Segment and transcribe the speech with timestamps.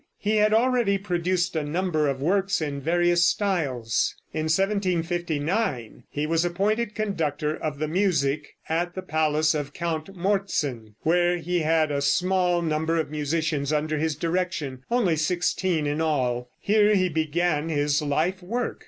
[0.17, 4.15] He had already produced a number of works in various styles.
[4.33, 10.95] In 1759 he was appointed conductor of the music at the palace of Count Morzin,
[11.03, 16.49] where he had a small number of musicians under his direction, only sixteen in all.
[16.59, 18.79] Here he began his life work.